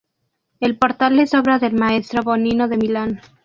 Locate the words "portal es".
0.79-1.35